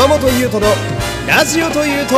[0.00, 0.72] 山本優斗の
[1.28, 2.14] ラジオというと。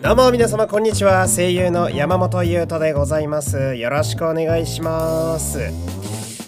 [0.00, 1.26] どうも皆様こんにちは。
[1.26, 3.74] 声優の山本優斗でございます。
[3.74, 5.72] よろしくお願いします。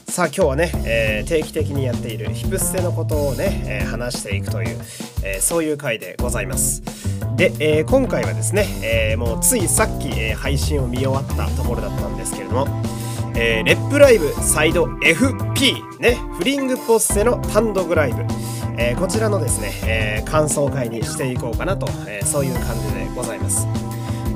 [0.07, 4.79] さあ今日はね、えー、定期的にやっているヒプステのことをね、えー、話していくという、
[5.25, 6.85] えー、そういう回でございます。
[7.35, 12.69] で、えー、今回はですね、えー、もうついさっき、えー、配信を見終わったところだったんですけれども、
[13.37, 18.23] えー、レップライブサイド FP ねフリングポッセの単独ライブ。
[18.77, 23.67] えー、こちらのですね、えー、感想会にしていこうかなと、え、そういう感じでございます。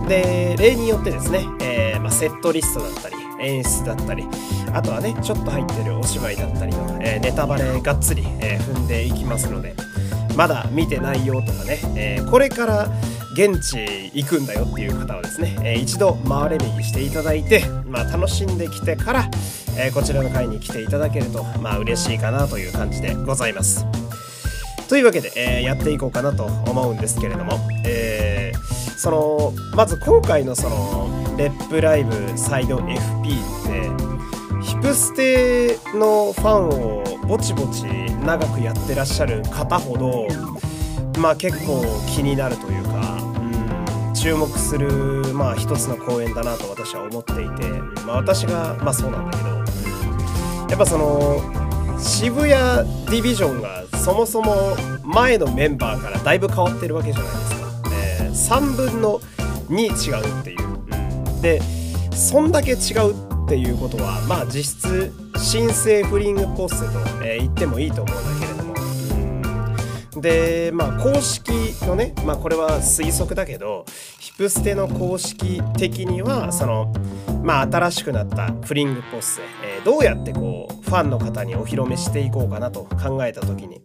[0.08, 4.26] で例によってですね、えまあ、セットリストだったり演出だったり
[4.72, 9.74] あとはねちょっと入ってるお芝居だったりの、えネタバレがっつり、え踏んでいきますので
[10.36, 12.88] まだ見てないよとかね、えこれから
[13.38, 19.30] 現地行くんだよっていう方はですね、え一度回れ右していただいて、まあ、楽しんできてから、
[19.78, 23.86] えこちらの会に来ていただけるとまあ嬉しいかなという感じでございます。
[24.88, 27.52] というわけで、えー、やっていこうかなと思うんですけれども、
[27.86, 37.84] えー、そのまず今回のそのレップライブサイド FP ってヒプステのファンをぼちぼち
[38.26, 40.26] 長くやってらっしゃる方ほど
[41.20, 42.87] まあ結構気になるという、
[44.20, 47.68] 注目するまあ一つの公演だなと私は思っていて、
[48.04, 49.48] まあ、私がまあそうなんだけど
[50.70, 51.40] やっぱその
[52.00, 59.20] 渋谷ディビジョンがそもそも前のメンバーからだいぶ変わってるわけじゃないですか、えー、3分の
[59.68, 61.60] 2違うっていう、で
[62.12, 62.74] そんだけ違
[63.08, 63.12] う
[63.44, 68.57] っていうことはまあ実質新生フリングポッセと、えー、言ってもいいと思うんだけれど、
[70.20, 71.50] でまあ公式
[71.86, 73.84] のねまあこれは推測だけど
[74.18, 76.92] ヒプステの公式的にはその
[77.42, 83.80] まあ新しくなったフリングポッセ、えー、どうやってこうファンの方にお披露目していこうかなと考えた時に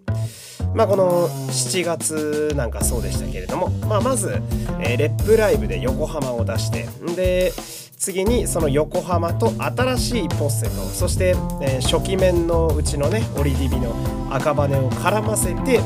[0.74, 4.42] まあ、この7月なんかそうでしたけれども、まあ、まず、
[4.80, 7.52] えー、レップライブで横浜を出してで
[7.96, 13.94] 次にその横浜と新しいポッセとそして、えー、初期面のうちのねオリディビの
[14.34, 15.80] 赤羽を絡ませて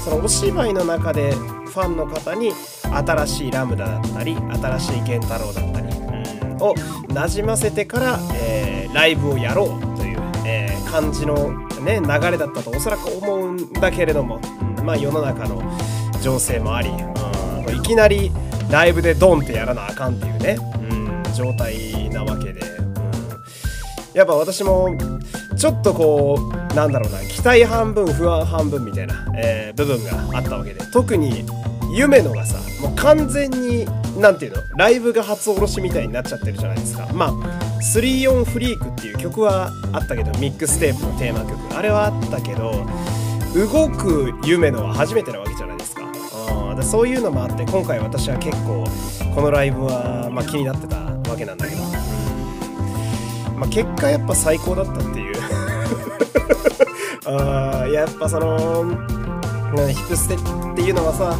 [0.00, 2.52] そのお芝居の中でファンの方に
[2.82, 6.74] 新しいラムダだったり新しい源太郎だったり、うん、を
[7.12, 14.40] なじませてから、えー、ライブをやろうという、えー、感じのね、流れだったとおそらく思うんだけれども、
[14.78, 15.62] うん、まあ世の中の
[16.20, 18.30] 情勢もあり、うん、いきなり
[18.70, 20.58] ライブでドンってやらなあかんっていうね、
[20.90, 22.94] うん、状態なわけで、うん、
[24.12, 24.90] やっぱ私も
[25.60, 31.44] ちょっとこうなんだろうな期待半分不安半分みたいな、えー、部分があったわけで特に
[31.92, 33.84] 夢のがさもう完全に
[34.18, 37.06] 何ていうのライブが初おろしみたいになっちゃってるじゃないですか。
[37.12, 37.32] まあ
[37.94, 41.76] 「34フリーク」っていう曲はあったけどミックステープのテーマ曲。
[41.76, 42.86] あれはあったけど
[43.54, 46.04] 動く夢のは初めてなわけじゃないですか。
[46.72, 48.86] あでそういうのもあって今回私は結構
[49.34, 51.82] このライブは、まあ、気になってたわけなんだけど、
[53.56, 55.29] まあ、結果やっぱ最高だったっていう
[57.26, 58.84] あやっぱその
[59.88, 60.38] ヒプステっ
[60.74, 61.36] ていうのはさ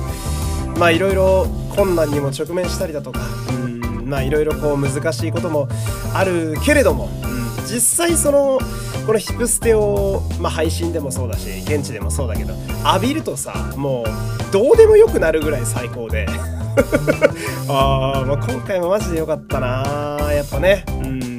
[0.78, 5.68] まあいろいろ困難にも直面したりだとか、うん、まあいろいろこう難しいことも
[6.14, 8.58] あるけれども、うん、実際その
[9.06, 16.26] このヒプステを、まあ、配信でもそうだし現地でもそうだけど浴びるとさもうどうでもよくなるぐらい最高で。
[17.68, 20.84] あ、まあ、今回もマジでよかったなやっぱね。
[20.88, 21.38] うん。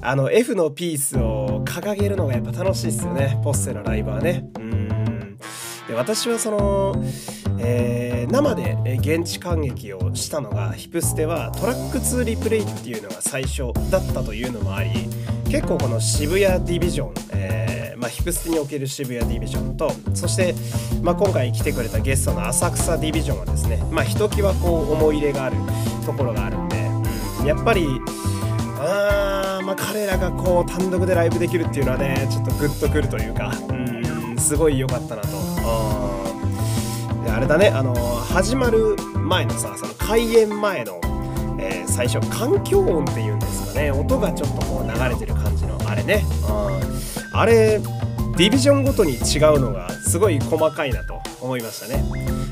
[0.00, 1.35] あの F のピースを
[1.80, 3.38] 掲げるのがやっぱ楽しいっすよね。
[3.44, 4.48] ポッセのライブはね。
[4.58, 5.38] うん。
[5.86, 7.04] で私はその
[7.58, 14.90] えー、生で現地感激をしたのがヒプステはトラック2リプレイっていうのが最初だったというのもあり
[15.48, 20.54] 結構この渋谷ディビジョン、えーまあ、ヒプステにおける渋谷ディビジョンとそして、
[21.02, 25.56] まあ、今回来てくれたゲストの浅草ディビジョンはですね、ま、ひときわこう思い入れがある
[26.04, 26.76] ところがあるんで、
[27.48, 27.86] やっぱり
[28.78, 29.25] あ
[29.66, 33.72] まあ彼らがこう単独でライブできるっていうのはねちょっとグッとくるというか、う
[34.34, 35.28] ん、すごい良かったなと。
[37.24, 41.00] であれだねあの始まる前のさその開演前の、
[41.58, 52.04] えー、最初環境音っていうんですかね音がちょっとこう流れてる感じのあれね、うん、あれディビジョンごとに違うのがすごい細かいなと思いましたね。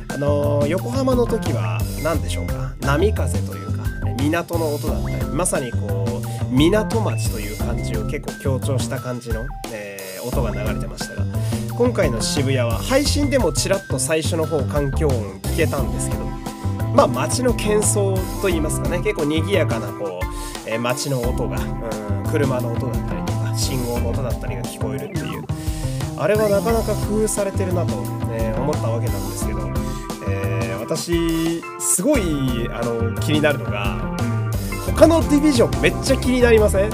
[0.09, 2.73] あの横浜の時は何でしょうか？
[2.81, 3.85] 波風というか
[4.21, 6.04] 港の音だったりまさにこう
[6.51, 11.25] 港町という感じを結構強調した感じの、えー、音が流れてましたが
[11.77, 16.25] 今回の渋谷は配信でもちらっと最初の方環境音聞けたんですけど
[16.95, 25.45] まあ街の喧騒といいますかね結構賑やかなこう、えー、街の音が、うん、車の音だったりとか信号の音だったりが聞こえるっていう
[26.17, 27.97] あれはなかなか工夫されてるなと、
[28.29, 29.61] ね、思ったわけなんですけど、
[30.29, 34.14] えー、私すごいあの気になるのが
[34.95, 36.91] 他のディビジョンめっちゃ気になりません？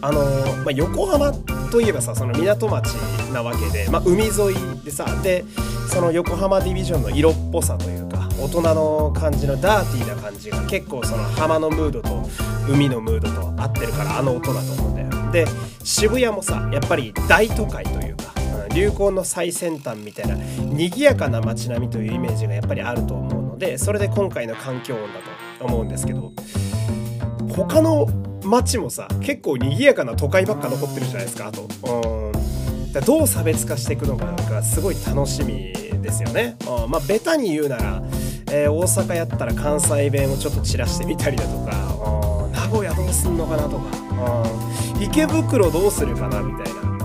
[0.00, 0.20] あの、
[0.64, 1.32] まあ、横浜
[1.70, 2.94] といえばさその港町
[3.32, 5.44] なわけで、まあ、海沿いでさで
[5.88, 12.28] その横浜ディビジョンの色っぽさというか大人の感じのダーティーな感じが結構その浜のムードと
[12.68, 15.32] 海のムードと合ってるからあの音だと思うんだよ。
[15.32, 15.46] で
[15.84, 18.32] 渋谷もさやっぱり大都会というか
[18.74, 26.32] 流行の最先端みたいな賑やかな街並みというイメージがやっぱりあると思うのでそれで今回の環境音だと思うんですけど
[27.54, 28.06] 他の
[28.46, 31.62] 街もさ結構賑やかな都会ばっか残ってるじゃないですかあと。
[31.62, 32.92] うん。
[32.92, 36.56] だどう差別化していくのかがすごい楽しみですよね。
[36.62, 36.90] うん。
[36.90, 38.02] まあベタに言うなら、
[38.50, 42.52] えー、大阪やったら関西弁をちょっと散らしてみたりだとかうん。
[42.52, 44.44] 名古屋どうすんのかなとか
[44.96, 45.02] うん。
[45.02, 46.95] 池袋どうするかなみたいな。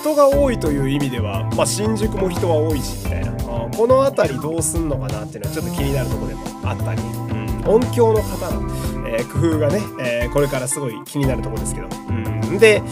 [0.00, 3.32] 人が多いという意味では、まあ、新宿も人は多いしみたいな。
[3.76, 8.68] この辺りどうすんのかなっていうのはちょっと気になるとこでもあったり、うん、音響の方の
[9.10, 12.12] えー、工夫がね、えー、これからすごい気になるところですけど、う
[12.54, 12.82] ん、で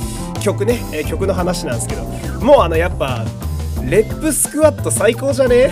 [0.40, 2.04] 曲ね、えー、曲の話なんですけど。
[2.42, 3.24] もうあのやっぱ
[3.82, 5.70] レップスクワット最高じゃね？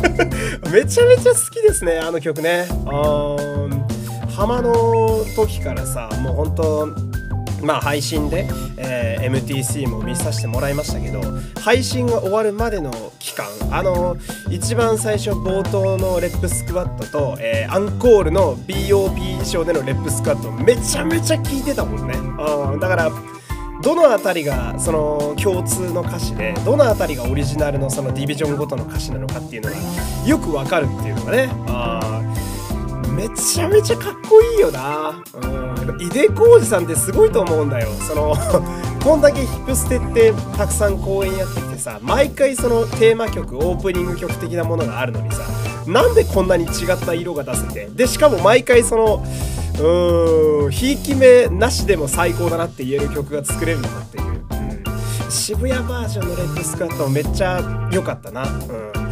[0.72, 2.66] めちゃめちゃ好きですねあの曲ね。
[4.36, 7.13] 浜の時からさもう本当
[7.64, 8.46] まあ配信で、
[8.76, 11.20] えー、MTC も見させてもらいましたけど
[11.60, 14.16] 配信が終わるまでの期間あの
[14.50, 22.14] 一番最初冒頭のレップスクワットと、えー、アンコールの BOP 衣装でのレップスクワットめちゃめちゃ聞いてたもんね。
[22.38, 23.10] あだから
[23.82, 29.76] どの辺りがその共通の歌詞でどの辺りがオリジナルのそのディビジョンごとの歌詞なのかっていうのが
[30.26, 31.50] よくわかるっていうのがね。
[31.66, 32.22] あ
[33.14, 35.22] めちゃめちゃかっこいいよな。
[35.34, 35.63] うん。
[35.98, 37.88] 井出浩二さんってすごいと思うんだよ。
[38.08, 38.34] その
[39.02, 45.42] こんだけヒップステってたくさん公演やってきてさ毎回そのテーマ曲オープニング曲的なものがあるのにさ
[45.86, 47.88] なんでこんなに違った色が出せて？
[47.94, 49.22] でしかも毎回その
[49.78, 58.44] うーんひいき目なしでも最高だなって言える曲が作れるのかっていう、うん、渋谷バージョンのレッドスカートめっちゃ良かったな。
[58.44, 59.03] うん。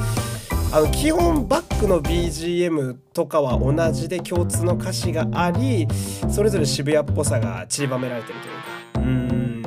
[0.75, 5.87] あの基本バックの BGM とかは同じで共通の歌詞があり
[6.31, 8.61] それぞれ渋谷っぽさが散りばめられてるというか。
[9.01, 9.63] うん。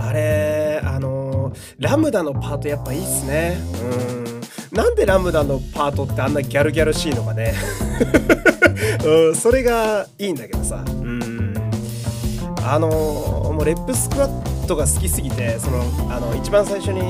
[0.00, 3.58] あれあのラムダのパートやっぱいいっすね。
[4.72, 4.74] うん。
[4.74, 7.52] なんでラムダのパートってあんなギャルギャルしいのかね。
[9.04, 10.82] うんそれがいいんだけどさ。
[12.70, 15.80] あのもうレップスクワットが好きすぎてその
[16.10, 17.00] あの一番最初に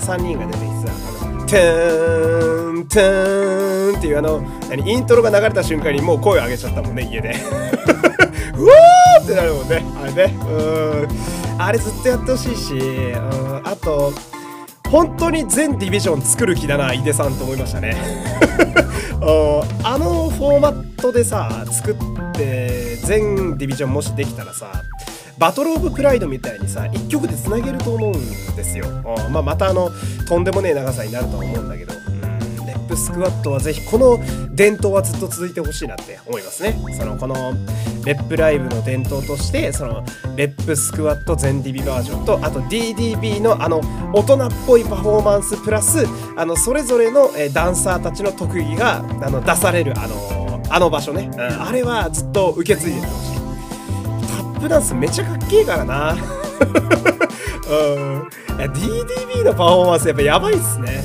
[0.00, 0.92] 3人が出てきてさ
[1.48, 7.34] 「テーンテーン」っていうあの何イントロが流れた瞬間にもう声を上げちゃったもんね家で。
[8.58, 10.36] うわーってなるもんねあれね。
[10.46, 11.08] うん。
[11.60, 13.60] あれずっとやってほしいしうん。
[13.64, 14.12] あと
[14.90, 17.96] 本当に全ディビジョン作る気だな井出さんと思いましたね。
[19.20, 21.96] あのフォーマットでさ作っ
[22.32, 24.70] て全ディビジョンもしできたらさ
[25.38, 28.86] バトル・オブ・プライドみたいにさ1曲でつなげると思うんですよ、
[29.30, 29.90] まあ、またあの
[30.28, 31.98] とんでもねえ長さになるとは思うんだけど。
[32.66, 34.18] レップスクワットはぜひこの
[34.54, 36.76] 伝統はずっと続いてほしいなって思いますね。
[36.98, 37.54] そのこの
[38.04, 40.04] レップライブの伝統としてその
[40.36, 43.80] レップスクワット全 DB バージョンとあと DDB のあの
[44.12, 53.27] 大人っぽいパフォーマンスプラスあのそれぞれのダンサーたちの特技があの出されるあのあの場所ね、うん、あれはずっと受け継いでてほしい
[54.58, 56.12] プダンスめちゃかっけえからな。
[56.12, 56.18] うん。
[58.58, 61.04] DDB のパフォーマンスやっぱやばいっすね。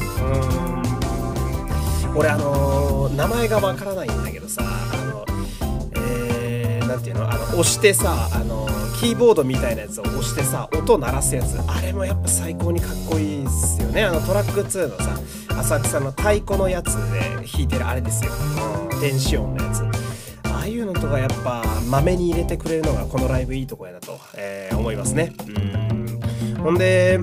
[2.07, 2.17] うん。
[2.17, 5.25] 俺あのー、名前がわからないんだけどさ、あの、
[5.95, 8.67] えー、なんていうの、あの、押してさ、あの
[8.99, 14.05] キーボードみたいなやつを押してさ、音鳴らすやつ、あれもやっぱ最高にかっこいいっすよね。
[14.05, 15.19] あのトラック2のさ、
[15.59, 18.31] 浅草の太鼓のやつで弾いてるあれですよ。
[18.91, 19.72] うん、電子音のやつ。
[20.93, 27.19] とかやっぱまめに入れてくれるのがこのライブいいとこやなと、えー、思いますねうんほんで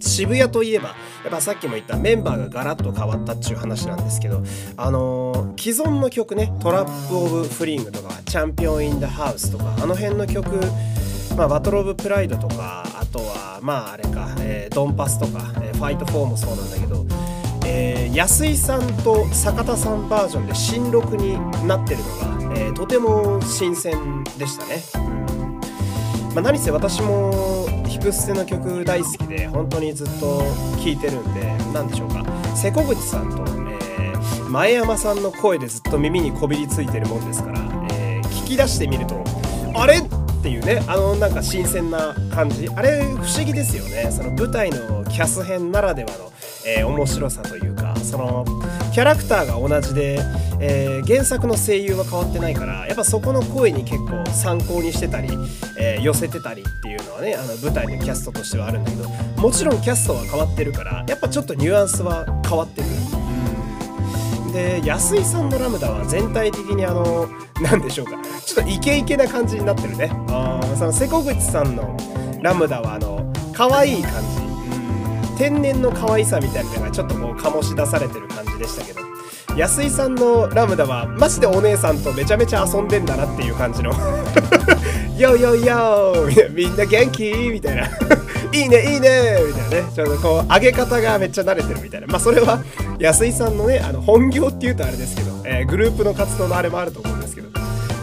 [0.00, 0.94] 渋谷といえばや
[1.28, 4.42] っぱさっきも言ったメンバーがガラッと変わったっていう話なんですけど
[4.76, 10.60] あのー、既存の曲ね「トラップ・オブ・フリング」とか「チャンピオン・イン・ダ・ハウス」とかあの辺の曲
[11.36, 17.06] まあ、バトル・オブ・プライドとかあとはまああれか、えー、ドンパスとか、えー、ファイト4もそうなんだけど
[17.72, 24.82] えー、安井さんと坂田さんバージョンで新録になってるのが、ー、とても新鮮でしたね。
[24.94, 25.20] うん。
[26.34, 30.42] まあ、何せ私もヒプステの曲大好きで本当にずっと
[30.82, 32.24] 聴いてるんで何でしょうか。
[32.54, 37.60] 瀬古口さんと、えー、前山さんの声でずっと耳にこびりついてるもんですから、
[37.92, 39.22] えー、聞き出してみると
[39.74, 39.98] あれ？
[39.98, 42.68] っていうねあのなんか新鮮な感じ。
[42.74, 44.10] あれ不思議ですよね。
[44.10, 46.32] その舞台のキャス編ならではの、
[46.64, 48.44] えー、面白さというかその
[48.92, 50.18] キャラクターが同じで、
[50.60, 55.28] えー、原作の声優は変わってないからやっぱそこの声に結構参考にしてたり、
[55.78, 62.90] えー、寄せてたりっていうのはねあの舞台のキャストとしてはあるんだけどもちろんキャストは変わってるからやっぱちょっとニュアンスは変わってくる。
[64.52, 67.28] で安井さんのラムダは全体的にあの
[67.62, 70.10] 何でしょうかちょっとイケイケな感じになってるね。
[70.28, 71.96] あその瀬古口さんの
[72.42, 74.49] ラムダはあの可愛い感じ
[75.40, 79.00] 天然の可愛さみたいなのがちょっとこう醸し出されてる感じでしたけど。
[79.56, 83.90] 安井さんのラムダはマジでお姉さんとめちゃめちゃ遊んでんだなっていう感じの
[85.18, 87.86] 「ヨーヨーヨーみんな元気?」みたいな
[88.52, 89.92] 「いいねいいね」みたいなね。
[89.94, 92.06] ちょっとこう上げ方がめっちゃ慣れてるみたいな。
[92.06, 92.62] まあそれは
[92.98, 97.48] 安井さんのねあの本業っていうとあれですけど、えー、グループの活動のあれもあると思うんですけど。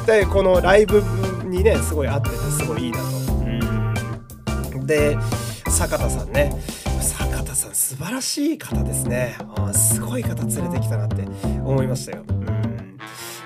[0.08, 1.04] でこのライブ
[1.46, 4.86] にねすごい合っててすごいいいなと。
[4.86, 5.18] で
[5.70, 6.52] 坂田さんね。
[7.56, 9.38] さん素晴らしい方ですね。
[9.56, 11.24] あすごい方連れてきたなって
[11.64, 12.24] 思いましたよ。
[12.28, 12.98] うん。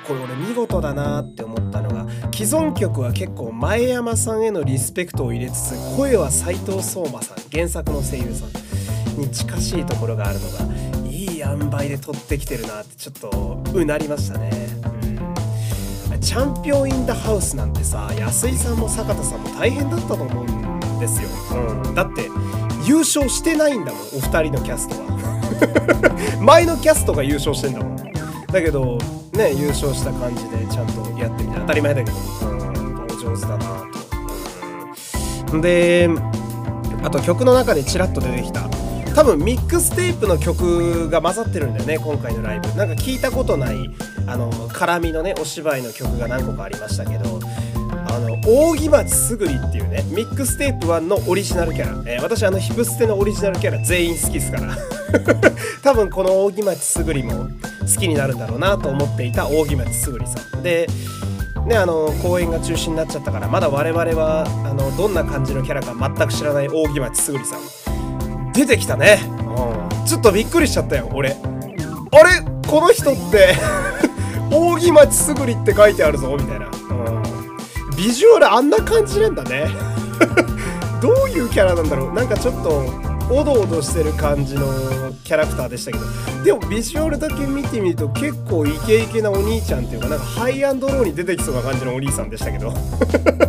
[0.07, 14.51] これ俺見事だなって思ったのが既存曲は結構前山さんへのリスペクトを入れつつ声は斎藤壮馬さん原作の声優さんに近しいところがあるのがいい塩梅で撮ってきてるなってちょっとうなりましたね。
[16.19, 21.27] チャンピオン・イン・ダ・ハウスなんてさ安井さんも坂田さんも大変だったと思うんですよ、
[21.83, 22.29] うん、だって
[22.91, 26.39] 優勝してないんだもんお二人のキャストは。
[26.43, 27.95] 前のキャストが優勝してんだもん。
[27.95, 28.97] だけど
[29.31, 32.17] ね優勝した感じでちゃんとやってみて当たり前だけど。
[32.49, 33.65] うんお上手だな
[35.49, 36.09] と、で
[37.01, 38.61] あと曲の中でちらっと出てきた。
[39.15, 42.67] 多分ミックステープの曲が混ざってるんだよね今回のライブ。
[42.75, 43.89] なんか聞いたことない
[44.27, 47.39] あの絡みのねお芝居の曲が何個かありましたけど。
[48.11, 54.77] あの扇町すぐりっていうねミックステープ1のオリジナルキャラ、えー、私あのヒプステのオリジナルキャラ全員好きですから。
[55.81, 57.47] 多分この扇町すぐりも
[57.81, 60.61] 好きになるんだろうなと思っていた扇町すぐりさん。
[60.61, 60.87] で
[61.65, 67.59] ねあの公演が中止になっちゃったからまだ我々はあのどんな感じのキャラか全く知らない扇町すぐりさん。
[68.51, 71.29] 出てきたね、うん、ちょっとびっくりしちゃったよ俺。
[71.29, 71.35] あ
[72.27, 72.41] れ？
[72.67, 73.55] この人って
[74.51, 76.80] 扇町すぐりって書いてあるぞみたいな。
[78.01, 79.67] ビジュアルあんな感じなんだね。
[80.99, 82.13] どういうキャラなんだろう。
[82.13, 82.83] なんかちょっと
[83.31, 84.65] おどおどしてる感じの
[85.23, 86.05] キャラクターでしたけど。
[86.43, 92.73] でもビジュアルだけ見てみると結構イケイケなお兄ちゃんっていうかなんかハイアンドローに出てきそうな感じのお兄さんでしたけど。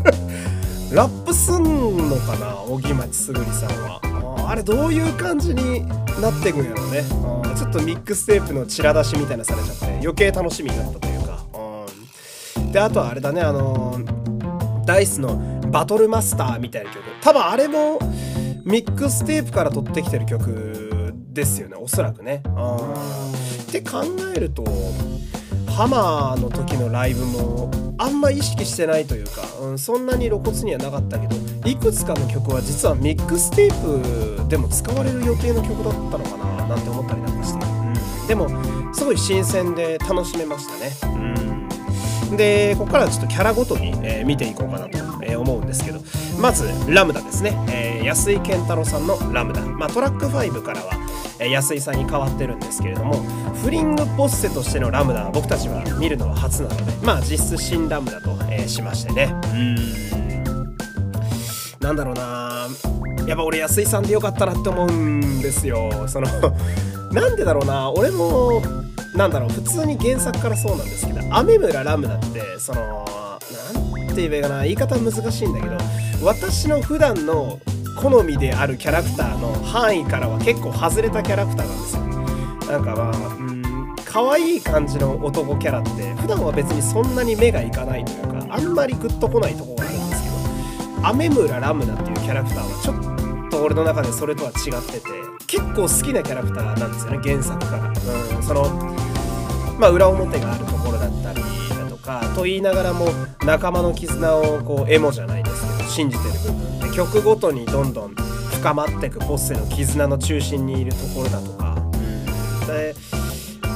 [0.93, 4.01] ラップすんのかな荻町すぐりさんは。
[4.51, 5.89] あれどういう感じに
[6.21, 7.03] なってくんやろうね。
[7.57, 11.39] ちょっとミックステープのチラ出しみたいなされちゃって余計楽しみになったというか。
[12.71, 14.22] であとはあれだねあのー
[14.85, 15.37] ダイスの
[15.71, 17.03] バトルマスターみたいな曲。
[17.21, 17.99] 多分あれも
[18.65, 22.43] ミックステープから取ってきてる曲ですよねおそらくね。
[23.69, 24.03] って考
[24.35, 24.65] えると
[25.67, 31.37] ハマーの時のライブもあんま意識してないというか、うん、そんなに露骨にはなかったけど
[31.69, 41.17] いくつかの曲は実はミックステープでも使われる予定の曲だったのかななんて思ったりなんかして、うん、でもすごい新鮮で楽しめましたね。
[41.17, 41.32] うん。
[42.37, 46.01] でここからはちょっとキャラごとに、えー、見ていこうかなと、え、思うんですけど
[46.41, 50.93] まずラムダですね、えー、安井健太郎さんのラムダ、まあ、トラック5からは、
[51.39, 53.15] え安井さんに変わってるんですけれども
[53.63, 59.35] フリングポッセとしてのラムダは僕たちは見るのは初なのでまあ実質新ラムダと、えしましてね。
[59.53, 59.77] うん。
[61.81, 62.69] なんだろうな。
[63.27, 66.09] やっぱ俺安井さんでよかったなって思うんですよ。
[66.09, 66.29] その
[67.13, 67.91] なんでだろうな。
[67.91, 68.63] 俺も
[69.15, 73.05] なんだろう普通に原作からそうなんですけど雨村ラムダってその
[73.75, 75.77] 何て言えばいいかな言い方難しいんだけど
[76.23, 77.59] 私の普段の
[78.01, 82.03] 好みであるキャラクターの範囲からは結構外れたキャラクターなんですよ。
[82.73, 90.29] なんかまあうん可愛い感じの男キャラって普段は別にそんなに目がいかないというかあんまりグッとこないとこがあるんですけ
[91.01, 98.65] ど雨村ラムダっていうキャラクターはちょっと俺の中でそれとは違ってて結構好きなキャラクターなんですよね原作から、うん、その
[99.79, 103.07] まあ、裏表があるところだったりだとかと言いながらも
[103.45, 112.95] 仲間の絆をこうエモじゃないですけど信じてる部分で曲ごとにどんどん深まっていくポッセの絆の中心にいるところだとか、うん、で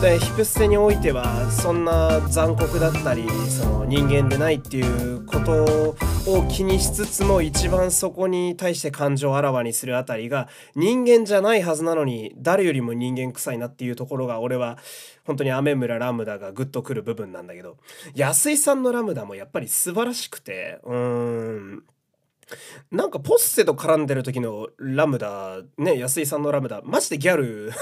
[0.00, 5.97] でヒプステにおいてはそんな残酷だったりその人間でないっていうことを
[6.28, 14.76] を気にしつつも一番そこに対して感情をあらわにするあたりが人間じゃないはずなのに誰よりも人間臭いなっていうところが俺は
[15.25, 17.76] 本当に雨村ラムダがグッとくる部分なんだけど
[18.14, 20.97] 安井さんのラムダもやっぱり素晴らしくてうー
[21.76, 21.83] ん。
[22.92, 27.73] なんかポッセと絡んでる時のラムダね安井さんのラムダマジでギャル。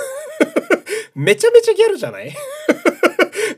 [1.14, 2.34] めちゃめちゃギャルじゃない？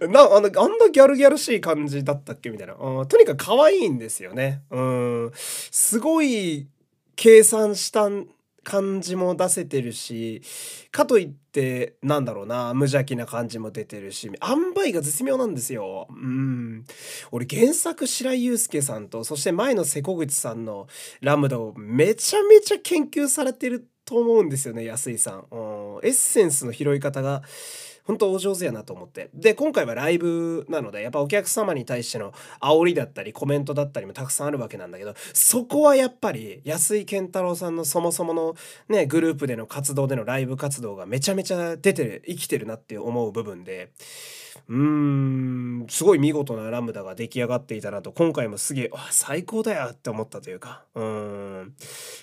[0.08, 2.50] なあのあんなギャルギャルしい感じだったっけ？
[2.50, 4.62] みたいな、とにかく可愛いんですよね。
[4.70, 5.32] うん。
[5.34, 6.66] すごい
[7.14, 8.08] 計算した
[8.62, 10.42] 感じも出せてるし
[10.90, 16.08] かといってなんだろうな無邪気な感じも出てるし塩梅が絶妙なんですよ。
[16.10, 16.84] うん。
[17.30, 20.88] 俺原作白井祐介さんとそして前の瀬古口さんの
[21.20, 25.46] ラムダをめちゃめちゃ研究されてると思うんですよね安井さん。
[25.50, 27.42] うん、エッセンスの拾い方が
[28.06, 29.30] 本当お上手やなと思って。
[29.34, 38.54] で、今回はライブなので、やっぱお客様に対しての煽りだったり、コメントだったりもたくさんあるわけなんだけど、そこはやっぱり安井健太郎さんのそもそもの
[38.88, 43.90] ね、グループでの活動でのライブ活動がめちゃめちゃ出てる生きてるなって思う部分で、
[44.68, 44.76] うー
[45.84, 51.74] ん、すごい見事なラムダが出来上がっていたなと、今回もすげえ、わ、最高だよって思ったというか、うん。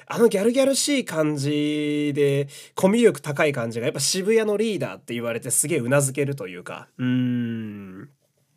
[0.07, 8.09] あのギャルギャルしい感じで、コミュ力高い感じが、やっぱ渋谷のリーダーって言われてすげえうなずけるというか、うん。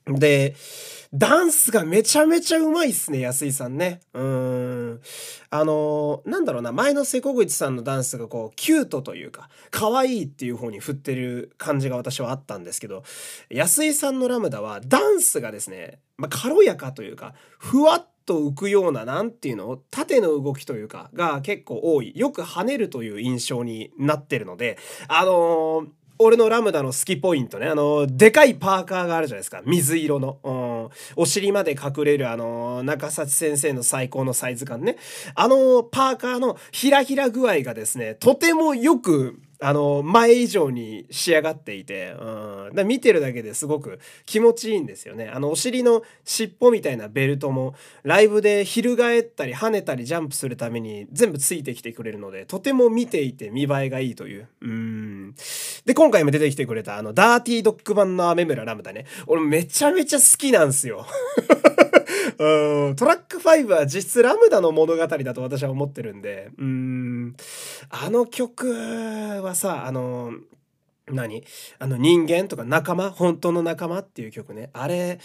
[0.06, 0.54] で、
[1.14, 4.00] ダンスがめちゃめちゃうまいっすね、安井さんね。
[4.14, 5.00] うん。
[5.50, 13.04] あのー、なんだろうな、前の瀬古口さんのダンスがこう、キュートというか、可愛いっていう方に振ってる感じが私はあったんですけど、
[13.50, 22.12] 安井さんのラムダはダンスがですね、まあ、軽やかというか、ふわっと浮くような、なんていうの縦の動きというか、が結構多い。
[22.16, 25.86] よく跳ねるという印象になってるので、あのー
[26.18, 27.66] 俺のラムダの好きポイントね。
[27.66, 29.62] あの、でかいパーカーがあるじゃないですか。
[29.64, 30.38] 水色の。
[30.42, 30.88] うん。
[31.16, 34.96] お尻まで隠れるあの、中幸先生の最高のサイズ感ね。
[35.34, 45.30] あの、パーカーのひらひら具合がですね、とてもよくあの、前以上に仕上がっていて、うん、見てるだけですごく気持ちいいんですよね。
[45.32, 54.48] あの、お尻の尻尾みたいなベルトも、ライブで翻ったり跳ねたりジャンプするために全部ついてきてくれるので、とても見ていて見栄えがいいという。
[54.60, 55.34] うん。
[55.84, 59.06] で、今回も出てきてくれた、あの、ダーティードッグ版のアメ村ララムダね。
[59.26, 61.06] 俺めちゃめちゃ好きなんですよ。
[62.38, 67.36] うん、トラック5は実質ラムダの物語だと私は思ってるんで、うん、
[67.90, 68.72] あの曲
[69.42, 70.32] はさ、あの、
[71.08, 71.44] 何？
[71.78, 73.10] あの人間とか仲間？
[73.10, 74.70] 本当の仲間っていう曲ね。
[74.72, 75.20] あれ、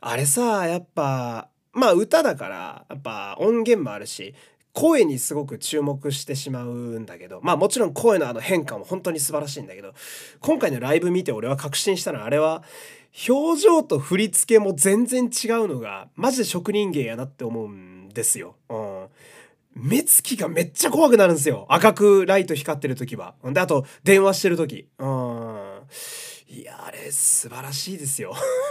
[0.00, 4.34] あれさ、やっぱ、まあ歌だから、やっぱ音源もあるし、
[4.78, 9.92] 声にすごく注目してしまうんだけどまあもちろん声のあの変化も本当に素晴らしいんだけど
[10.38, 12.62] 今回のライブ見て俺は確信したのはあれは
[13.26, 18.54] 表情と振り付けも全然違うのがマジで職人芸やなって思うんですよ。
[18.68, 19.06] うん、
[19.74, 21.66] 目つきがめっちゃ怖くなるんですよ。
[21.68, 23.34] 赤くライト光ってる時は。
[23.44, 24.88] で、あと電話してる時。
[24.98, 25.80] うん。
[26.48, 28.34] いや、あれ素晴らしいですよ。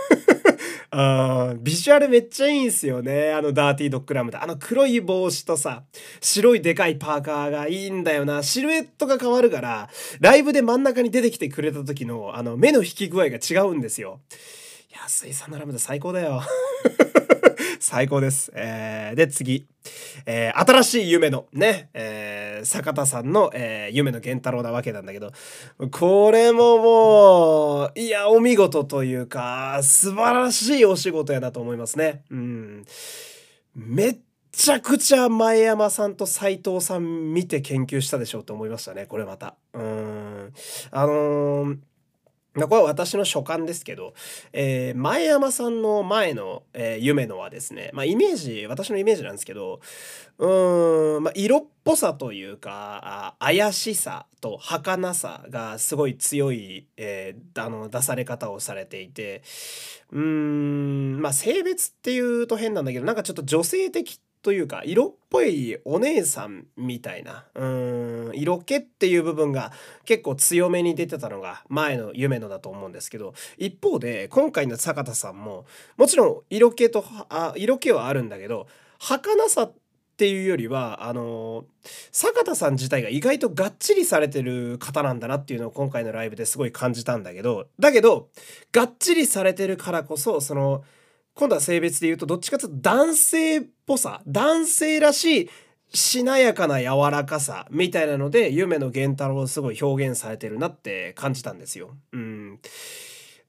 [0.89, 3.33] あビジュアルめっちゃいいんすよね。
[3.33, 4.37] あのダーティードッグラムで。
[4.37, 5.83] あの黒い帽子とさ、
[6.21, 8.43] 白いでかいパーカーがいいんだよな。
[8.43, 9.89] シルエットが変わるから、
[10.21, 14.21] ライブで真ん中に出てきてくれた時の、あの、目の引き具合が違うんですよ。
[15.03, 16.41] 安井さんのラムダ最高だよ。
[17.79, 18.51] 最高です。
[18.55, 19.67] えー、で、次。
[20.25, 25.31] えー、新しい夢のね、えー、坂田さんの、えー、夢の源太郎なわけなんだけど、
[25.91, 32.23] これももう、いや、お見事というか、素晴らしいお仕事やなと思いますね。
[32.29, 32.85] うん。
[33.75, 34.17] めっ
[34.51, 39.55] ちゃくちゃ前山さんと斎藤さん見て研究したでしょうと思いましたね、これまた。
[39.73, 40.53] うん。
[40.91, 41.77] あのー
[42.65, 44.13] これは私の所感ですけど、
[44.51, 49.79] えー、前山さんの前の、えー、夢のはですね、まあ、イメージ私のイメージなんですけど
[50.39, 59.43] うーん、まあ、色っぽさというか怪しさと儚さがすごい強い、えー、あの出され方をされていて
[60.11, 67.43] うーんまあ性別っていうと変なんだけどなんかちょっと女性的というか色っぽいお姉さんみたいな。
[67.53, 69.73] うん色気っていう部分が
[70.05, 75.65] 結構強めに出てたのが前の夢のだと思うんですけど一方で今回の坂田さんも
[75.97, 78.67] もちろん色気とあ色気はあるんだけど
[78.99, 79.73] 儚さっ
[80.15, 81.65] ていうよりはあの
[82.13, 88.29] 坂田さん自体が意外とがっちりされてる方なんだなっていうのを今回のライブですごい感じたんだけどだけど
[88.71, 90.85] がっちりされてるからこそその
[91.37, 95.49] 今度は性別で言うとどっちかというと男性っぽさ男性らしい
[95.93, 101.95] しなやかな柔らかさみたいなので夢の源太郎をすごい表現されてるなって感じたんですよ。
[102.11, 102.59] うん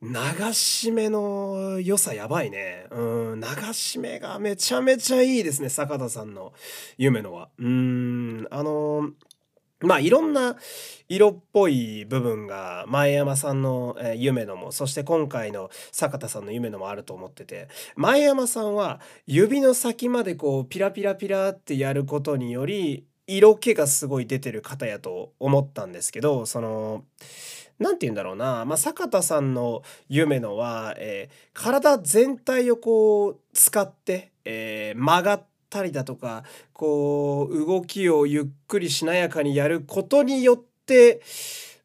[0.01, 2.87] 流し目の良さやばいね。
[2.93, 6.53] うん、流し目がめちゃめちゃいいですね、坂田さんの
[6.99, 7.49] 夢のは。
[7.59, 9.11] うん、あの
[9.81, 10.57] まあいろんな
[11.09, 27.05] 色っぽい部分が前山さんの、夢のもそして今回の坂田さんの夢のもあると思ってて前山さんは指の先までこうピラピラピラってやることにより色気がすごい出てる方やと思ったんですけどその
[27.79, 41.21] 何て言うんだろうな、まあ、坂田さんの夢のは、えー、体全体をこう使って、えー、曲がってたりだとかこう動きをゆっくりしなやかにやることによって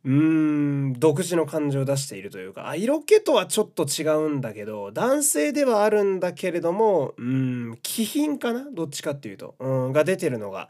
[0.05, 8.65] うーん独自の感情を出しているというか色気とはちょっと違うんだけど男性ではあるんだけれどもうん気品かな？
[8.71, 10.67] どっちかっていうとうんが出てるのが、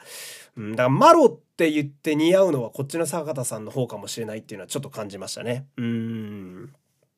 [0.55, 5.65] うん、だからマロって言って似合うのはこっちの坂田さんの方かもしれないっていうのはちょっと感じましたね。
[5.77, 6.73] うん。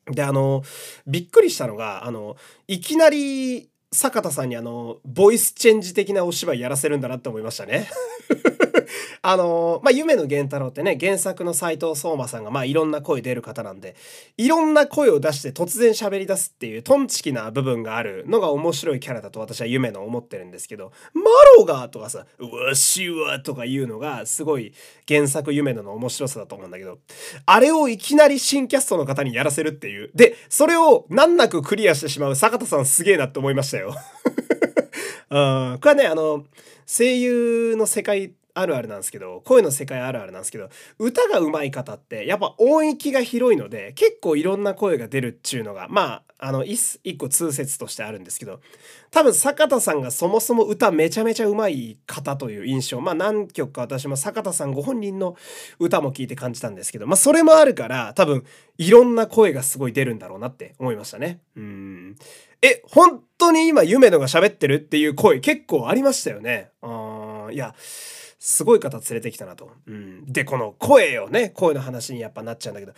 [0.08, 0.62] であの
[1.08, 7.88] びっくりしたのがあのいきなり坂田さんにあのボイスチェンジ的なお芝居やらせるんだなって思いましたね。
[9.22, 13.96] あのまあ、夢の源太郎ってね、原作の斎藤聡馬さんが、まあ、いろんな声出る方なんで、
[14.38, 21.22] いろんな声を出して突然喋り出すっていう、トンチキな部分があるのが面白いキャラだと私は夢の思ってるんですけど、マ
[21.58, 24.74] ロがとかさ、わしはとか言うのが、すごい
[25.08, 27.00] 原作夢野の面白さだと思うんだけど、
[27.46, 30.12] あれをいきなり新キャストの方にやらせるっていう。
[30.16, 33.96] で、それを難なくクリアしてしまう坂田さんすげえなって思いましたよ。
[35.30, 35.40] う
[35.76, 36.46] ん、これはね、あの、
[36.86, 48.62] 声優の世界あるあるなんですけど声の世界あるあるなんですけど歌が上手い方ってやっぱ音域が広いので結構いろんな声が出るっちゅうのがまああの一個通説としてあるんですけど
[49.12, 55.36] 多分坂田さんがそもそも歌めちゃめちゃ上手い方という印象まあ何曲か私も坂田さんご本人の
[55.80, 58.46] 歌も聞いて感じたんですけどまあそれもあるから多分
[58.78, 61.40] いろんな声がすごい出るんだろうなって思いましたね。
[61.56, 62.16] うん。
[62.62, 66.72] え本当に今夢野が喋ってるっていう声結構ありましたよね。
[66.82, 67.76] あいや
[68.46, 69.72] すごい方連れてきたなと。
[69.88, 72.94] うん、でこの声よね声の話にやっぱなっちゃうんだけど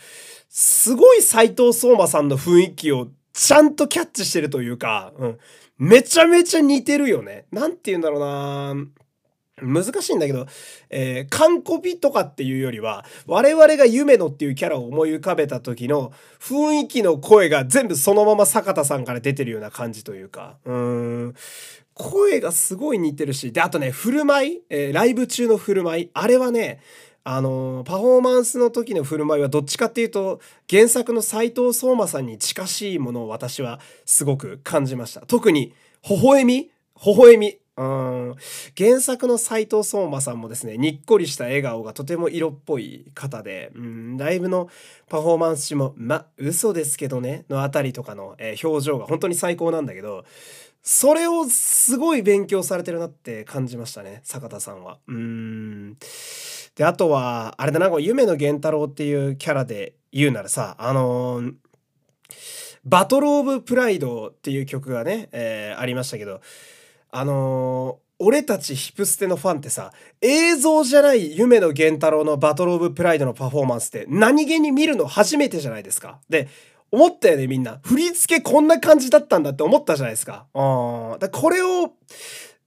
[0.49, 5.37] すごい斎藤聡馬さんの雰囲気をちゃんとキャッチしてるというか、うん、
[5.77, 7.45] めちゃめちゃ似てるよね。
[7.51, 8.87] なんて言うんだろうな
[9.61, 10.47] 難しいんだけど、
[10.89, 20.73] えー、完コピとかっていうよりは、我々が夢野っていうキャラを思い浮かべた時の雰囲気の声が全部そのまま坂田さんから出てるような感じというか、うー
[21.29, 21.35] ん、
[21.97, 26.79] 声がすごい似てるし、で、あとね、振る舞い、えー、ライブ中の振る舞い、あれはね、
[27.23, 35.21] あのー、パフォーマンスの時の振る舞いはどっちかっていうと、原作の斎藤聡馬さんに近しいものを私はすごく感じました。
[35.21, 35.73] 特に、
[36.07, 36.71] 微笑み微
[37.17, 37.57] 笑み。
[37.77, 38.35] うん。
[38.75, 44.69] 原作の斎藤聡馬さんもですね、にっこりした笑顔がとても色っぽい方で、うん、ライブの
[45.09, 50.25] パフォーマンス中も、ま、嘘ですけどね、のあたりとかの、えー、表情が本当に最高なんだけど、
[50.89, 54.99] それをすごい勉強されてるなって感じましたね坂田さんは。
[55.07, 55.97] うん
[56.75, 61.53] であとはあれだな夢の源太郎っていうキャラで言うならさあのー、
[62.85, 66.39] バトル・オブ・プライドっていう曲がね、えー、ありましたけど
[67.11, 76.17] あのー俺たちヒプステのファンってさ、映像じゃない夢の源太郎のバトルオブプライドのパフォーマンスって何気に見るの初めてじゃないですか。
[76.27, 76.47] で、
[76.91, 77.79] 思ったよね、みんな。
[77.83, 80.45] 振り付けこんな感じだったんだって思ったじゃないですか。
[80.53, 81.93] あだこれを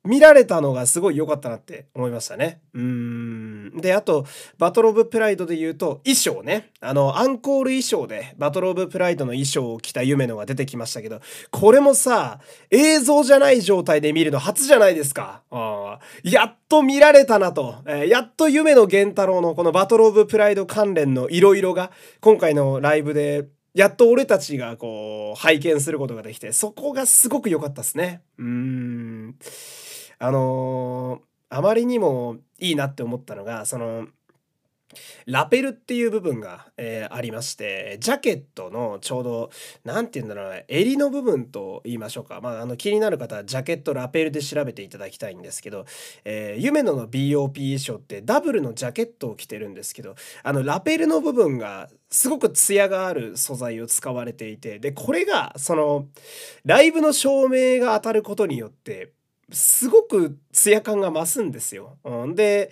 [0.03, 2.63] 見られたのがすごい良かったなって思いましたね。
[2.73, 3.77] うん。
[3.77, 4.25] で、あと、
[4.57, 6.71] バトルオブプライドで言うと、衣装ね。
[6.81, 15.43] あの、アンコール衣装で、バトルオブプライドの衣装を着た夢のが出てきましたけど、これもさ、映像じゃない状態で見るの初じゃないですか。
[15.51, 17.77] あやっと見られたなと。
[17.87, 28.23] えー、やっと夢の源太郎のこのバトルオブプライド関連の色々が、今回のライブでやっと俺たちがこう拝見することができてそこがすごく良かったですね。
[28.39, 29.37] うん
[30.19, 34.09] あのー、あまりにもいいなって思ったのがその
[35.27, 39.51] ラペルっていう部分が、えー、ありましてジャケットのちょうど
[39.85, 45.85] 何て言うんだろうな襟の部分と言いましょうか、まあ、あの気になる方はジャケットラペルで調べていただきたいんですけど、
[46.25, 56.07] えー、夢野の BOP 衣装ってダブルのジャケットを着てるんですけどあのラペルの部分がすごく艶がある素材を使われていてでこれがその
[56.65, 59.13] ライブの照明が当たることによって
[59.53, 61.99] すごく艶感が増すんですよ。
[62.05, 62.71] うん、で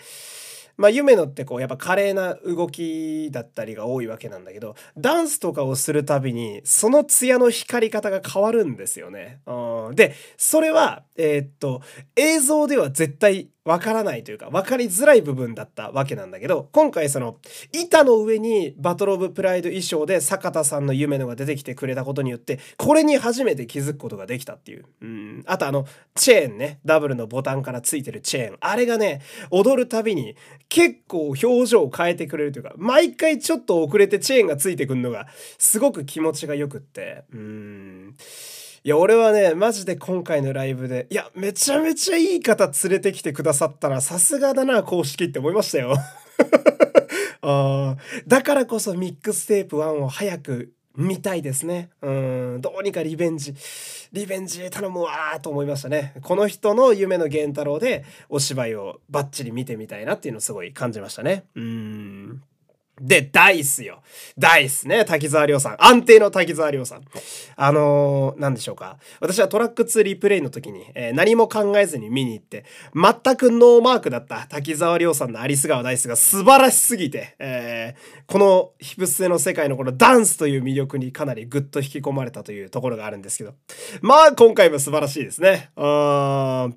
[0.79, 9.41] まあ、夢野ってこうやっぱ華麗な動きだったりが多いわけなんだけどダンスとかをするたびにその艶の光り方が変わるんですよね。
[9.47, 11.83] うん、でそれはえー、っと
[12.15, 17.37] 映像では絶対わからないというか、わかりづらい部分だったわけなんだけど、今回その、
[17.75, 24.87] 板の上にバトルオブプライド衣装で坂田さんの夢のが出てきてくれたことによって、これに初めて気づくことができたっていう。
[25.03, 25.43] うん。
[25.45, 28.57] あとあの、チェーンね、ダブルのボタンからついてるチェーン。
[28.59, 30.35] あれがね、踊るたびに
[30.71, 35.27] 結構表情を変えてくれるというか、毎回ちょっと遅れてチェーンがついてくるのが、
[35.59, 38.15] すごく気持ちが良くって、うん。
[38.89, 45.95] いや、俺はね、マジで今回のライブで、いや、めちゃめちゃいい方連れてきてくださったら、さすがだな、公式って思いましたよ。
[47.43, 47.97] あ
[48.27, 51.91] だからこそミックステープ1を早く見たいですね。
[52.01, 53.55] うん、どうにかリベンジ、
[54.11, 56.15] リベンジ頼むわーと思いましたね。
[56.23, 61.45] この人の夢の源太郎でお芝居をバッチリ見てみたいなっていうのをすごい感じましたね。
[61.55, 62.43] うん。
[63.01, 64.03] で、ダイスよ。
[64.39, 65.05] ダイスね。
[65.05, 65.77] 滝沢亮さん。
[65.85, 67.03] 安定の滝沢亮さん。
[67.57, 68.99] あのー、なんでしょうか。
[69.21, 83.55] 私はトラック2リプレイの時に、えー、何も考えずに見に行って、全くノーマークだった滝沢亮さんのアリス川ダイスが素晴らしすぎて、えー、このヒプスの世界のこのダンスという魅力にかなりグッと引き込まれたというところがあるんですけど。
[84.01, 85.71] まあ、今回も素晴らしいですね。
[85.77, 86.77] うん。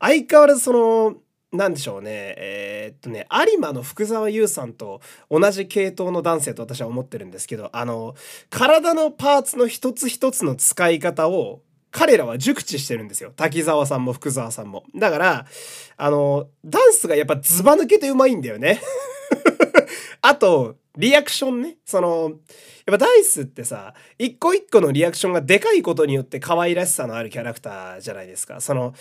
[0.00, 1.16] 相変わらずその、
[1.52, 2.10] なんでしょうね。
[2.36, 8.14] えー、っとね、有馬の福沢優さんと同じ系統の男性と私は思ってるんですけど、あの、
[8.50, 13.32] 体のパーツの一つ一つの使い方を彼らは熟知してるんですよ。
[13.34, 14.84] 滝沢さんも福沢さんも。
[14.94, 15.46] だから、
[15.96, 18.80] あの、ダンスがやっぱズバ抜けてうまいんだよね。
[20.20, 21.76] あと、リアクションね。
[21.84, 22.32] その、
[22.86, 28.60] やっぱダイスってさ、一個一個のリアクションがでかいことによって可愛らしさのあるキャラクターじゃないですか。
[28.60, 28.94] その、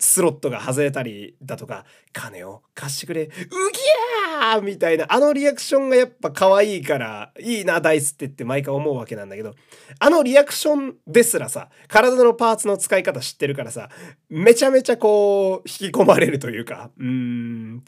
[0.00, 9.54] スロットが外れたりだとか、金を貸してくれ、うぎゃーみたいな、あのリアクションがやっぱ可愛いから、いいな、ダイスってって毎回思うわけなんだけど、
[9.98, 13.90] あのリアクションですらさ、体のパーツの使い方知ってるからさ、
[14.30, 17.84] めちゃめちゃこう、引き込まれるというか、うーん。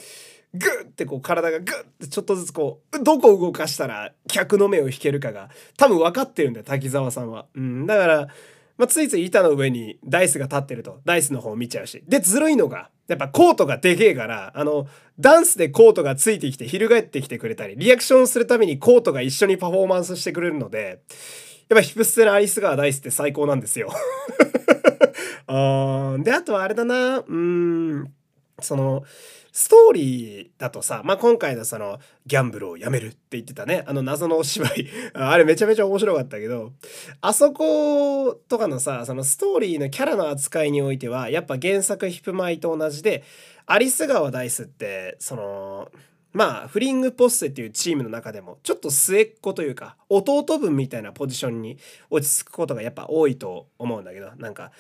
[0.55, 5.48] グッってこう体がグッってちょっとずつこう、どこ動かしたら客の目を引けるかが
[5.79, 7.46] 多分分かってるんだよ、滝沢さんは。
[7.55, 8.29] うん、だから、
[8.83, 12.03] まあ、ついつい板の上にダイスが立ってると、ダイスの方を見ちゃうし。
[12.09, 14.88] で、ずるいのが、やっぱコートがでけえから、あの、
[15.21, 21.01] ダンスでコートがついてきて、翻ってきてくれたり、リアクションするためにコートが一緒にパフォーマンスしてくれるので、
[21.68, 23.92] やっぱヒプステのアリス川ダイスって最高なんですよ。
[25.47, 28.12] あーで、あとはあれだな、うーん、
[28.61, 29.05] その、
[29.53, 34.88] ストーリーだとさ、まあ、今回のそのギャンブルをやめるって言ってたね、あの謎のお芝居。
[35.12, 36.73] あれめちゃめちゃ面白かったけど、
[37.21, 43.25] あそことかのさ、そのストーリーのキャラの扱いにおいては、やっぱ原作ヒプマイと同じで、
[43.67, 45.93] アリス川ダイスって、その、
[46.33, 51.77] まあ、フリングポッセっていうチームの中でも、ちょっと末っ子というか、弟分みたいなポジションに
[52.09, 54.73] 落ち着くことがやっぱ多いと思うんだけど、なんか、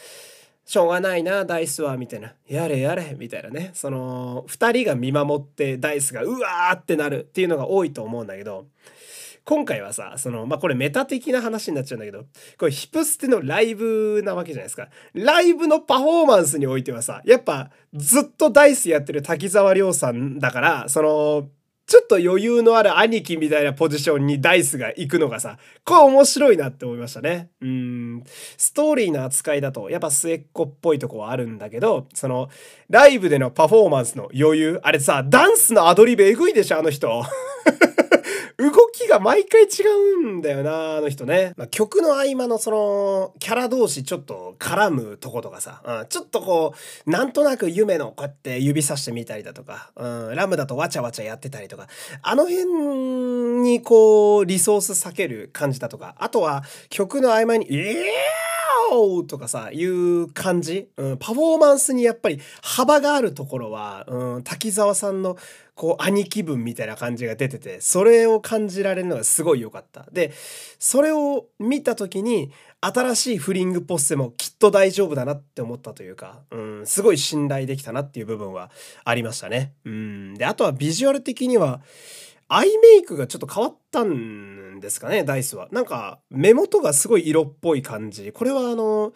[0.64, 2.34] しょうがないな、ダイスは、みたいな。
[2.48, 3.70] やれやれ、みたいなね。
[3.74, 8.66] その、二人が見守ってダイスがうわーってなるっていうのが多いと思うんだけど、
[9.44, 12.24] 今回はさ、その、まあ、これメタ的な話になっちゃうんだけど、
[12.58, 14.88] これヒプステのライブなわけじゃないですか。
[15.14, 21.48] ライブのパフォーマンスにおいてはさ、やっぱずっとダイスやってる滝沢亮さんだから、その、
[21.92, 27.50] ちょっと余裕のある兄貴みたいなポジションにダイスが行くのがさ、これ面白いなって思いましたね。
[27.60, 28.24] うん。
[28.56, 32.48] ストーリーの扱いだと、やっぱ末っ子っぽいとこはあるんだけど、その、
[32.88, 37.10] ライブでのパフォーマンスの余裕、あれさ、ダンスのアドリブえぐいでしょ、あの人。
[38.62, 39.66] 動きが毎回違
[40.16, 41.52] うんだよな、あの人ね。
[41.56, 46.74] まあ、曲の合間のその、キャラ同士ちょっと絡むとことかさ、うん、ちょっとこ
[47.06, 51.88] う、なんとなく夢のこうやって指さしてみたりだとか、うん、ラムだとわちゃわちゃやってたりとか、
[52.22, 58.52] あの辺にこう、リソース避ける感じだとか、あとは曲の合間に、えー
[59.26, 65.36] とかさ、いう感じ、うん、パフォーマンスにやっぱり幅があるところは、うん、滝沢さんの
[65.74, 70.32] こう兄貴分みたいな感じが出ててそれを感じられるのがすごい良かったで
[70.78, 78.70] それを見た時に新しいフリングポッセもきっと大丈夫だなって思ったというか、うん、すごい信頼できたなっていう部分は
[79.04, 79.72] ありましたね。
[79.84, 81.80] うん、であとはビジュアル的には
[82.48, 85.68] アイメイクがちょっと変わったんですかね、ダイスは。
[85.70, 88.32] なんか、目元がすごい色っぽい感じ。
[88.32, 89.12] これはあの、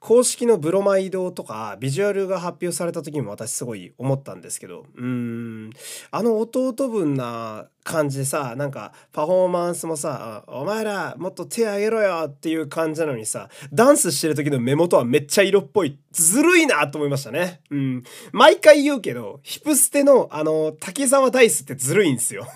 [0.00, 5.70] 公式のブロマイドとか、ビジュアルが発表された時も私すごい思ったんですけど、うーん、
[6.10, 15.98] あの弟分な感じでさ、なんか、パフォーマンスもさ、お前らもっと手あげろよっていう感じなのにさ、ダンスしてる時の目元はめっちゃ色っぽい。
[16.12, 17.60] ずるいなと思いましたね。
[17.70, 18.04] うん。
[18.32, 22.46] 毎回言うけど、ヒプステのあの、滝沢ダイスってずるいんですよ。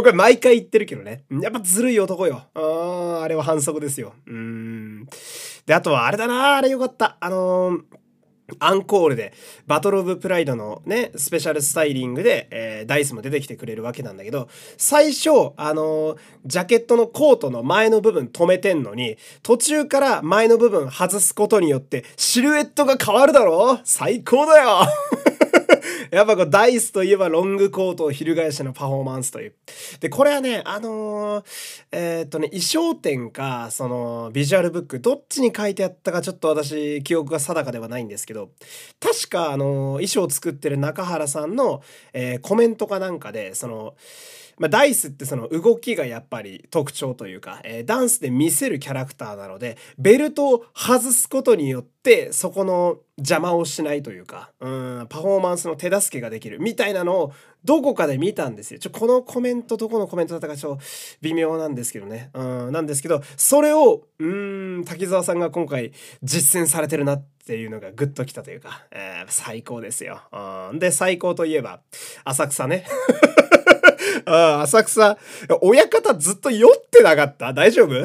[0.00, 1.24] これ毎回言ってるけどね。
[1.40, 2.42] やっぱずるい男よ。
[2.54, 4.14] ああれは反則ですよ。
[4.26, 5.06] うん。
[5.66, 7.16] で、あとはあれだなあれよかった。
[7.20, 8.04] あのー
[8.58, 9.32] アンコールで、
[9.66, 24.86] バトル・オブ・プライドのね、スペシャルスタイリングで、えー、ダイスも出てきてくれるわけなんだけど、最初、あのー、ジャケットのコートの前の部分止めてんのに、途中から前の部分外すことによって、シルエットが変わるだろ最高だよ
[26.14, 29.54] やっぱこうダイスといえばロングコートを翻してのパフォーマンスという。
[30.00, 31.44] で、これはね、あのー、
[31.92, 38.50] えー、っとね、衣装店か、その、ビジュアルブック、どっちに書いてあったかちょっと私、記憶が定かではないんですけど、
[39.00, 43.94] 確か、あのー、衣装を作ってる中原さんの、えコメントかなんかで、その、
[44.58, 57.32] まあ、ダイスってその動きがやっぱり特徴というか、えー、ダンスで見せるキャラクターなのでベルトを外すことによってそこの邪魔をしないというかうんパフォーマンスの手助けができるみたいなのを
[57.64, 58.78] どこかで見たんですよ。
[58.78, 60.84] ちょこのコメントどこのコメントだったかちょっと
[61.22, 62.30] 微妙なんですけどね。
[62.34, 70.20] うんなんですけどそれをうん滝沢さんが今回実践されてるなっていうのがグッときたというか、えー、最高ですよ。
[70.70, 71.80] うんで最高といえば
[72.24, 72.84] 浅草ね。
[74.26, 75.18] あ浅草、
[75.62, 77.52] 親方ずっと酔ってなかった？
[77.52, 77.94] 大丈夫？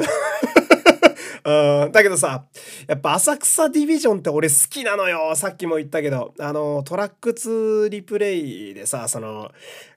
[1.42, 2.44] うん、だけどさ、
[2.86, 5.34] やっぱ浅草ディビジョンって俺好きなのよ。
[5.36, 9.50] さっきも言ったけど、あの、トラック2リプレイでさ、その、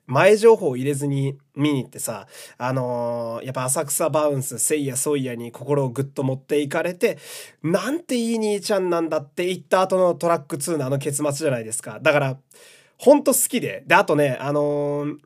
[0.05, 7.17] 前情報を入れずに見に行ってさ、あのー、やっぱ浅草バウンス、せいやそいやに心をぐっと持っていかれて、
[7.61, 11.99] なんていい兄ちゃんなんだって言った後のトラック2のあの結末じゃないですか。
[12.01, 12.37] だから、
[12.97, 13.83] ほんと好きで。
[13.85, 15.17] で、あとね、あのー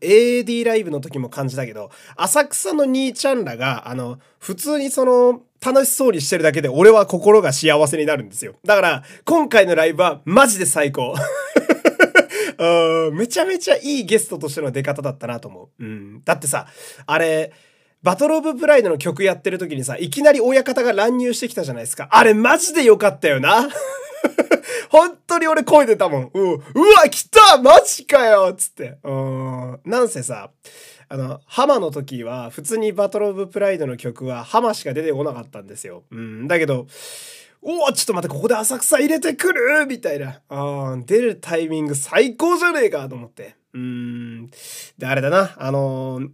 [0.00, 8.56] AD ライブの時も感じたけど、浅草の兄ちゃんらが、あの、普通にその、楽しそうにしてるだけで俺は心が幸せになるんですよ。
[8.64, 11.14] だから、今回のライブはマジで最高。
[13.12, 15.84] めちゃめちゃいいゲストとしての出方だったなと思う。
[15.84, 16.24] うん。
[16.24, 16.66] だってさ、
[17.06, 17.52] あれ、
[18.02, 22.08] バトルオブプライドの曲やってる時にさ、いきなり親方が乱入してきたじゃないですか。
[22.10, 23.68] あれマジでよかったよな。
[24.90, 26.30] 本当に俺声出たもん。
[26.34, 26.52] うん。
[26.52, 26.62] うわ、
[27.10, 28.98] 来たマジかよつって。
[29.02, 29.80] うん。
[29.84, 30.50] なんせさ、
[31.08, 36.04] あの、ハマの時は、普通にバトルオブプライドの曲はハマしか出てこなかったんですよ。
[36.10, 36.48] うん。
[36.48, 36.86] だけど、
[37.62, 39.86] おおちょっと待って、ここで浅草入れてくる？
[39.86, 40.40] みたいな。
[40.48, 43.54] あ出るタイミング最高じゃねえかと思って。
[43.72, 44.46] うん。
[44.98, 45.54] で、あれだな。
[45.56, 46.28] あのー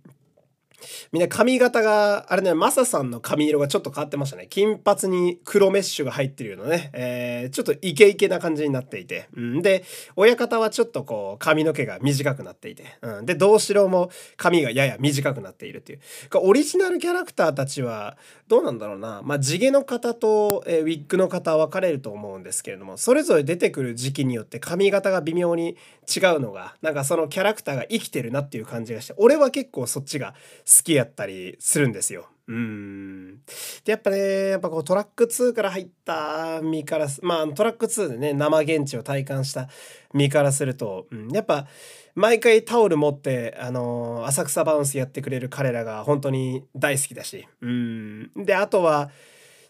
[1.12, 4.47] みんな髪型が、あれね、マサさんの髪色がちょっと変わってましたね。
[4.49, 9.29] 金髪に黒メッシュが入ってるようなね、えー、ちょっとイケイケな感じになっていて。
[9.37, 9.85] うん、で、
[10.17, 12.85] 親方はちょっとこう、髪の毛が短くなっていて。
[13.03, 16.01] うん、で、道志郎も髪がやや短くなっているっていう。
[16.35, 19.23] オリジナルキャラクターたちは、どうなんだろうな。
[19.25, 25.77] まあ、地毛の方と、えー、ウィッグの方は分かれると思うんですけれども、それぞれ出てくる時期によって髪型が微妙に
[26.09, 30.35] 違うのが、なんかそのキャラクターが生きてるなっていう感じがして、俺は結構そっちが
[30.66, 32.29] 好きやったりするんですよ。
[32.49, 33.37] うん。
[33.85, 39.68] で、やっぱね、やっぱこうトラック2から入った身からまあトラック2でね、生現地を体感した
[40.14, 41.66] 身からすると、うん、やっぱ
[42.14, 47.47] 毎回タオル持って、あのー、浅草バウンスやってくれる彼らが本当に大好きだし。
[47.61, 48.31] うん。
[48.35, 49.11] で、あとは、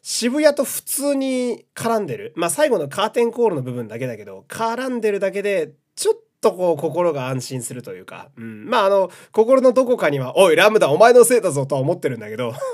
[0.03, 2.33] 渋谷と普通に絡んでる。
[2.37, 12.55] まあ最後のカーテンコールの部分だけだけど、絡んでるだけで、ちょっとこう心が安心するというか、うん、まああの心のどこかには「おいラムダお前のせいだぞ」とは思ってるんだけど。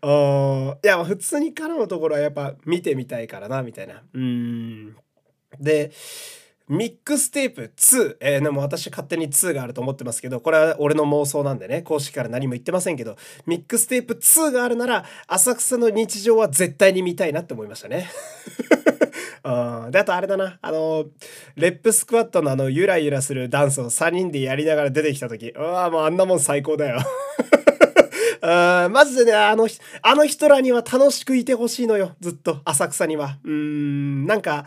[0.00, 4.02] いや普通に絡むところはやっぱ見てみたいからなみたいな。
[4.14, 4.96] うん。
[5.60, 5.90] で
[6.68, 18.08] ミックステープ2、えー、でも私勝手に2があると思ってますけど、これは俺の妄想なんでね、公式から何も言ってませんけど、ミックステープ2があるなら、浅草の日常は絶対に見たいなって思いましたね。
[19.44, 19.90] うん。
[19.90, 20.58] で、あとあれだな。
[20.60, 21.06] あの、
[21.56, 26.98] レップスクワットのあの、ゆらゆらするダンスを3人でやりながら出てきた時、うわもうあんなもん最高だよ。
[28.40, 29.68] あ マジでね、あの、
[30.02, 32.16] あの人らには楽しくいてほしいのよ。
[32.20, 33.38] ずっと、浅草には。
[33.44, 34.66] うん、なんか、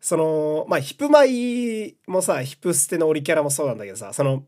[0.00, 4.44] その、まあ、ヒプマイもさ、ヒプステのオリキャラもそうなんだけどさ、その、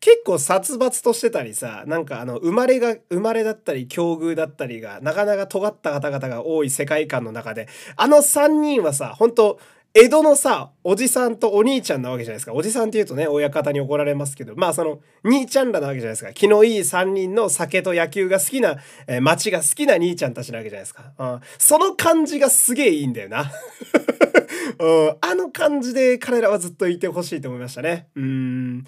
[0.00, 9.58] 結構殺伐としてたりさ、なんかあの、生まれが、生まれだったり、境遇だったりが、なかなか尖った方々が多い世界観の中で、あの3人はさ、本当
[9.96, 12.52] 江戸のさ、おじさんとお兄ちゃんなわけじゃないですか。
[12.52, 16.32] おじさんって言うとね、親方に怒られますけど、まあその、兄ちゃんらなわけじゃないですか。
[16.32, 21.12] 気のいい3人の酒と野球が好きな、えー、街が好きな兄ちゃんたちなわけじゃないですか。
[21.16, 23.52] うん、その感じがすげえいいんだよな。
[24.80, 28.08] うん、あの感じで彼らはずっといてほしいと思いましたね。
[28.16, 28.84] うん。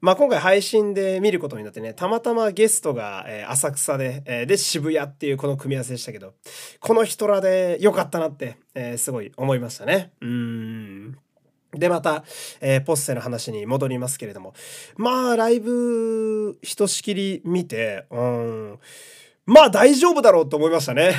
[0.00, 6.34] まあ、今回配信で見ることになってね、たまたまゲストが、え、浅草で、え、で、渋谷っていうこの組み合わせでしたけど、
[6.80, 10.12] この人らで良かったなって、え、すごい思いましたね。
[10.20, 11.18] うん。
[11.72, 12.24] で、また、
[12.60, 14.54] えー、ポッセの話に戻りますけれども、
[14.96, 18.78] まあ、ライブ、ひとしきり見て、うん、
[19.46, 21.14] まあ大丈夫だろうと思いましたね。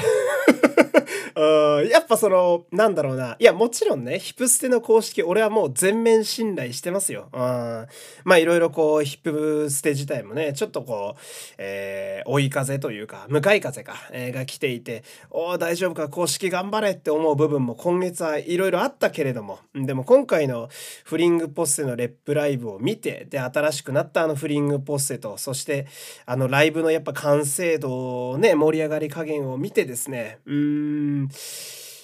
[1.35, 3.35] うん、やっぱその、なんだろうな。
[3.39, 7.29] いや、もちろんね、ヒップステの公式、俺はもう全面信頼してますよ。
[7.33, 7.39] うん。
[7.39, 11.19] まあ、いろいろこう、ヒップステ自体もね、ちょっとこう、
[11.57, 20.69] えー、追い風というか、向かい風か、えー、が来ていて、お大丈夫か、公式頑張れって思う部分も今月はいろいろあったけれども、でも今回の
[21.03, 25.87] フリングポッセのレップライブを見て、で、新しくなったあのフリングポッセと、そして、
[26.25, 31.20] あのライブのやっぱ完成度ね、盛り上がり加減を見てですね、うーん、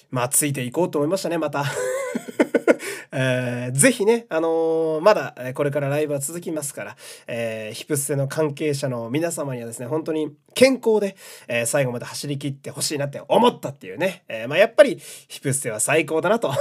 [0.09, 1.65] まあ、ついていこうと思いましたね、また。
[3.11, 6.95] えー、ぜひね、あのー、まだこれからライブは続きますから、
[7.25, 11.15] えー、ヒプステの関係者の皆様にはですね、本当に健康で、
[11.47, 16.53] えー、最後まで走り切ってほしいなって思ったっていうね、えー、まあ、やっぱりヒプステは最高だなと、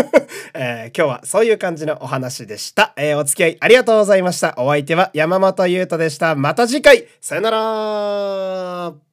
[0.54, 2.94] えー、今日はそういう感じのお話でした。
[2.96, 4.54] えー、お付き合いありがとうございました。
[4.58, 6.34] お相手は山本優斗でした。
[6.34, 9.07] また次回、さよなら